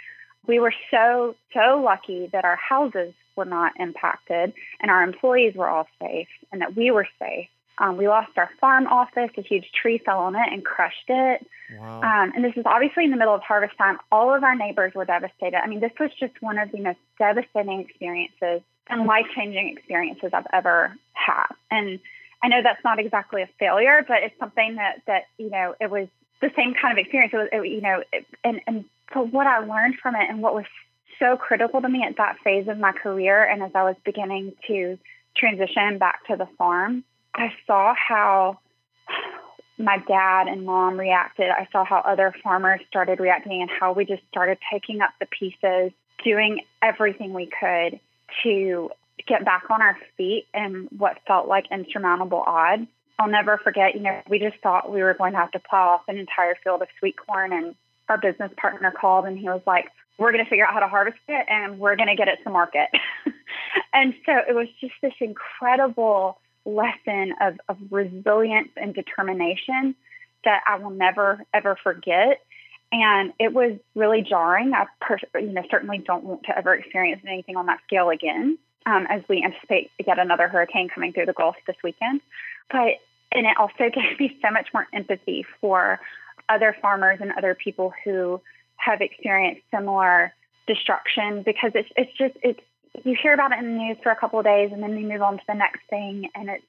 [0.46, 5.68] We were so, so lucky that our houses were not impacted and our employees were
[5.68, 7.48] all safe and that we were safe.
[7.80, 9.30] Um, we lost our farm office.
[9.36, 11.46] A huge tree fell on it and crushed it.
[11.78, 12.00] Wow.
[12.00, 13.98] Um, and this is obviously in the middle of harvest time.
[14.10, 15.56] All of our neighbors were devastated.
[15.62, 20.30] I mean, this was just one of the most devastating experiences and life changing experiences
[20.32, 21.46] I've ever had.
[21.70, 22.00] And
[22.42, 25.90] I know that's not exactly a failure, but it's something that, that you know, it
[25.90, 26.08] was
[26.40, 27.32] the same kind of experience.
[27.34, 30.40] It was, it, you know, it, and, and so what I learned from it and
[30.40, 30.64] what was
[31.18, 34.52] so critical to me at that phase of my career and as I was beginning
[34.68, 34.98] to
[35.36, 37.04] transition back to the farm,
[37.38, 38.58] I saw how
[39.78, 41.50] my dad and mom reacted.
[41.50, 45.26] I saw how other farmers started reacting and how we just started picking up the
[45.26, 45.92] pieces,
[46.24, 48.00] doing everything we could
[48.42, 48.90] to
[49.26, 52.88] get back on our feet in what felt like insurmountable odds.
[53.20, 55.90] I'll never forget, you know, we just thought we were going to have to plow
[55.90, 57.74] off an entire field of sweet corn and
[58.08, 59.86] our business partner called and he was like,
[60.18, 62.88] We're gonna figure out how to harvest it and we're gonna get it to market.
[63.92, 69.94] and so it was just this incredible lesson of, of resilience and determination
[70.44, 72.42] that I will never ever forget.
[72.90, 74.72] And it was really jarring.
[74.74, 78.58] I per- you know certainly don't want to ever experience anything on that scale again,
[78.86, 82.20] um, as we anticipate yet another hurricane coming through the Gulf this weekend.
[82.70, 83.00] But
[83.32, 86.00] and it also gave me so much more empathy for
[86.48, 88.40] other farmers and other people who
[88.76, 90.32] have experienced similar
[90.66, 92.60] destruction because it's it's just it's
[93.04, 95.06] you hear about it in the news for a couple of days and then you
[95.06, 96.64] move on to the next thing and it's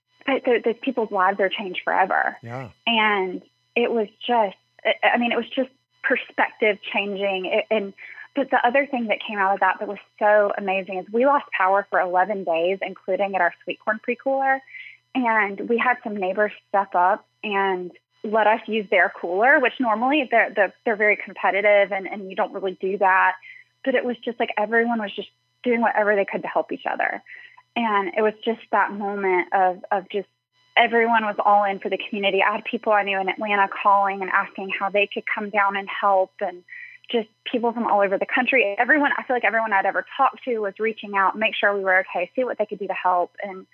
[0.66, 2.38] those people's lives are changed forever.
[2.44, 2.70] Yeah.
[2.86, 3.42] and
[3.76, 4.58] it was just
[5.04, 5.70] i mean it was just
[6.04, 7.46] perspective changing.
[7.46, 7.94] It- and
[8.36, 11.26] but the other thing that came out of that that was so amazing is we
[11.26, 14.62] lost power for 11 days including at our sweet corn pre-cooler.
[15.16, 17.92] And we had some neighbors step up and
[18.24, 22.36] let us use their cooler which normally they're they're, they're very competitive and, and you
[22.36, 23.34] don't really do that.
[23.84, 25.30] But it was just like everyone was just
[25.64, 27.22] doing whatever they could to help each other
[27.76, 30.28] and it was just that moment of of just
[30.78, 32.42] everyone was all in for the community.
[32.42, 35.76] I had people I knew in Atlanta calling and asking how they could come down
[35.76, 36.64] and help and
[37.12, 38.76] just people from all over the country.
[38.78, 41.84] Everyone I feel like everyone I'd ever talked to was reaching out, make sure we
[41.84, 43.32] were okay, see what they could do to help.
[43.44, 43.66] And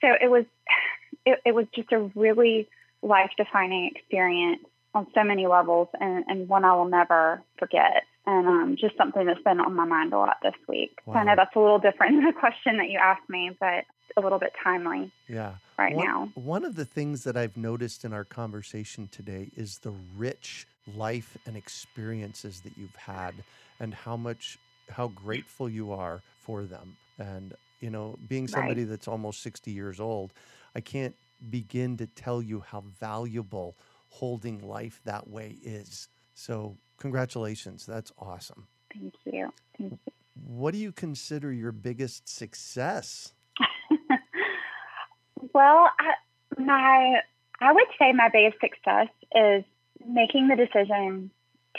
[0.00, 0.44] so it was
[1.26, 2.68] it, it was just a really
[3.02, 4.64] life defining experience
[4.94, 8.04] on so many levels and, and one I will never forget.
[8.26, 10.98] And um, just something that's been on my mind a lot this week.
[11.12, 13.84] So I know that's a little different than the question that you asked me, but
[14.16, 15.56] a little bit timely Yeah.
[15.78, 16.32] right one, now.
[16.34, 21.36] One of the things that I've noticed in our conversation today is the rich life
[21.46, 23.44] and experiences that you've had
[23.78, 26.96] and how much how grateful you are for them.
[27.18, 28.78] And you know, being Right.
[28.78, 30.32] somebody that's almost 60 years old,
[30.74, 31.16] I can't
[31.50, 33.76] begin to tell you how valuable
[34.12, 36.08] holding life that way is.
[36.34, 37.86] So, congratulations.
[37.86, 38.66] That's awesome.
[38.92, 39.52] Thank you.
[39.78, 40.12] Thank you.
[40.46, 43.32] What do you consider your biggest success?
[45.54, 46.14] well, I,
[46.58, 47.20] my
[47.60, 49.64] I would say my biggest success is
[50.06, 51.30] making the decision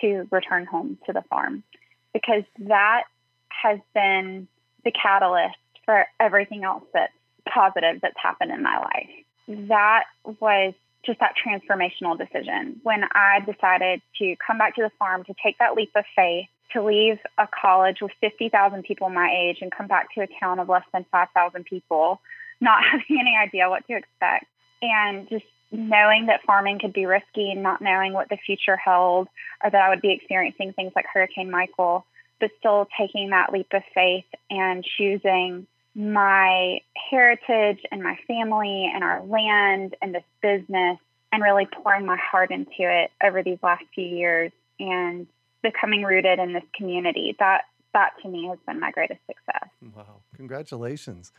[0.02, 1.64] to return home to the farm
[2.14, 3.04] because that
[3.50, 4.48] has been
[4.86, 7.14] the catalyst for everything else that's
[7.52, 9.68] positive that's happened in my life.
[9.68, 10.06] That
[10.40, 10.74] was
[11.06, 15.58] just that transformational decision when I decided to come back to the farm to take
[15.60, 19.88] that leap of faith to leave a college with 50,000 people my age and come
[19.88, 22.20] back to a town of less than 5,000 people,
[22.60, 24.46] not having any idea what to expect,
[24.82, 29.28] and just knowing that farming could be risky, not knowing what the future held,
[29.64, 32.06] or that I would be experiencing things like Hurricane Michael,
[32.40, 36.80] but still taking that leap of faith and choosing my
[37.12, 40.98] heritage and my family and our land and this business
[41.32, 45.28] and really pouring my heart into it over these last few years and
[45.62, 47.36] becoming rooted in this community.
[47.40, 47.62] That
[47.94, 49.70] that to me has been my greatest success.
[49.96, 50.22] Wow.
[50.36, 51.32] Congratulations.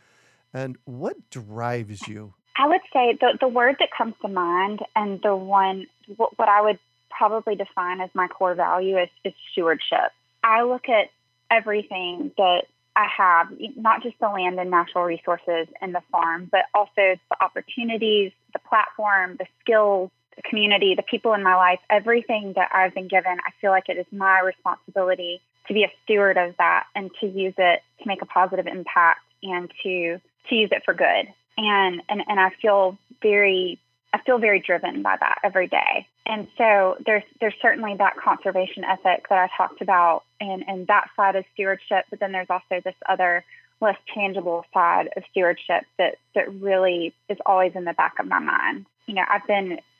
[0.53, 2.33] And what drives you?
[2.57, 6.47] I would say the, the word that comes to mind and the one, what, what
[6.47, 6.79] I would
[7.09, 10.11] probably define as my core value is, is stewardship.
[10.43, 11.09] I look at
[11.51, 12.63] everything that
[12.95, 17.37] I have, not just the land and natural resources and the farm, but also the
[17.41, 22.93] opportunities, the platform, the skills, the community, the people in my life, everything that I've
[22.93, 23.37] been given.
[23.45, 27.27] I feel like it is my responsibility to be a steward of that and to
[27.27, 30.19] use it to make a positive impact and to
[30.49, 31.27] to use it for good.
[31.57, 33.79] And and and I feel very
[34.15, 36.07] I feel very driven by that every day.
[36.25, 41.09] And so there's there's certainly that conservation ethic that I talked about and, and that
[41.17, 43.43] side of stewardship, but then there's also this other
[43.81, 48.39] less tangible side of stewardship that that really is always in the back of my
[48.39, 49.79] mind you know, I've been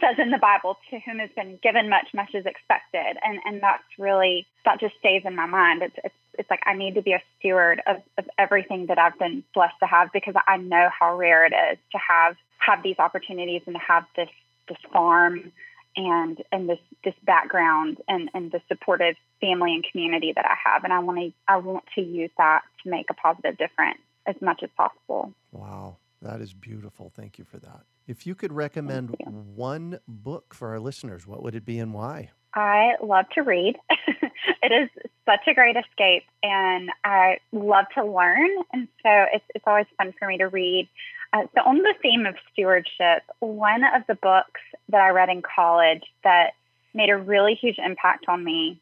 [0.00, 3.62] says in the Bible, to whom has been given much, much is expected, and and
[3.62, 5.82] that's really that just stays in my mind.
[5.82, 9.18] It's it's it's like I need to be a steward of, of everything that I've
[9.18, 12.96] been blessed to have because I know how rare it is to have have these
[12.98, 14.28] opportunities and to have this
[14.68, 15.52] this farm
[15.96, 20.84] and and this this background and and the supportive family and community that I have,
[20.84, 24.36] and I want to I want to use that to make a positive difference as
[24.40, 25.32] much as possible.
[25.52, 25.98] Wow.
[26.22, 27.12] That is beautiful.
[27.14, 27.82] Thank you for that.
[28.06, 29.26] If you could recommend you.
[29.26, 32.30] one book for our listeners, what would it be and why?
[32.54, 33.76] I love to read.
[34.62, 34.88] it is
[35.24, 38.50] such a great escape, and I love to learn.
[38.72, 40.88] And so it's, it's always fun for me to read.
[41.32, 45.42] Uh, so, on the theme of stewardship, one of the books that I read in
[45.42, 46.52] college that
[46.94, 48.80] made a really huge impact on me,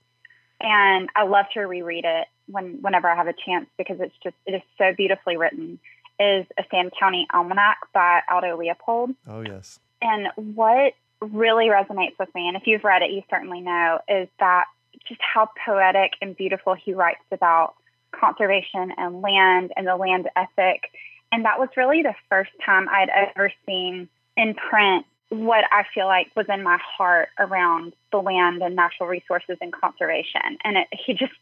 [0.60, 4.36] and I love to reread it when whenever I have a chance because it's just
[4.46, 5.78] it is so beautifully written
[6.20, 9.10] is a Sand County Almanac by Aldo Leopold.
[9.26, 9.80] Oh, yes.
[10.00, 14.28] And what really resonates with me, and if you've read it, you certainly know, is
[14.38, 14.64] that
[15.06, 17.74] just how poetic and beautiful he writes about
[18.12, 20.90] conservation and land and the land ethic.
[21.32, 26.06] And that was really the first time I'd ever seen in print what I feel
[26.06, 30.58] like was in my heart around the land and natural resources and conservation.
[30.62, 31.32] And it, he just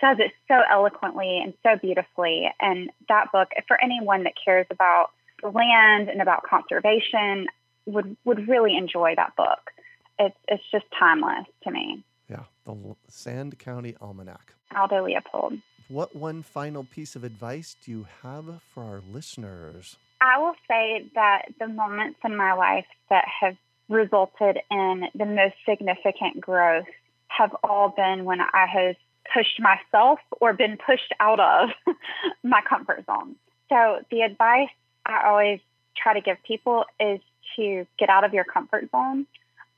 [0.00, 2.50] does it so eloquently and so beautifully.
[2.60, 5.10] And that book, for anyone that cares about
[5.42, 7.46] the land and about conservation,
[7.86, 9.70] would would really enjoy that book.
[10.18, 12.02] It's it's just timeless to me.
[12.28, 14.54] Yeah, the Sand County Almanac.
[14.74, 15.54] Aldo Leopold.
[15.88, 19.96] What one final piece of advice do you have for our listeners?
[20.20, 23.56] I will say that the moments in my life that have
[23.88, 26.86] resulted in the most significant growth
[27.28, 28.96] have all been when I have
[29.32, 31.70] pushed myself or been pushed out of
[32.42, 33.36] my comfort zone.
[33.68, 34.68] So the advice
[35.04, 35.60] I always
[35.96, 37.20] try to give people is
[37.56, 39.26] to get out of your comfort zone.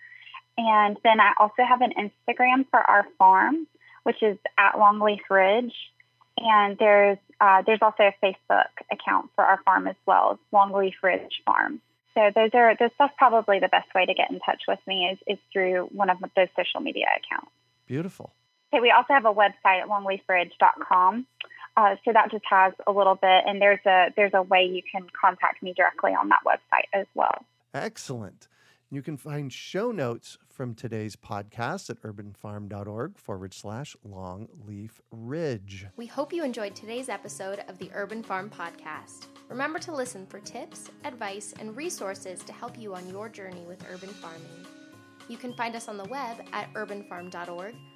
[0.59, 3.67] And then I also have an Instagram for our farm,
[4.03, 5.75] which is at Longleaf Ridge.
[6.39, 11.43] And there's uh, there's also a Facebook account for our farm as well, Longleaf Ridge
[11.45, 11.81] Farm.
[12.15, 15.07] So those are those, that's probably the best way to get in touch with me
[15.07, 17.51] is, is through one of those social media accounts.
[17.87, 18.33] Beautiful.
[18.73, 21.27] Okay, we also have a website at longleafridge.com.
[21.77, 24.83] Uh, so that just has a little bit, and there's a there's a way you
[24.91, 27.45] can contact me directly on that website as well.
[27.75, 28.49] Excellent.
[28.89, 35.87] You can find show notes from today's podcast at urbanfarm.org forward slash longleaf ridge.
[35.97, 39.27] We hope you enjoyed today's episode of the Urban Farm Podcast.
[39.49, 43.85] Remember to listen for tips, advice, and resources to help you on your journey with
[43.91, 44.67] urban farming.
[45.29, 47.75] You can find us on the web at urbanfarm.org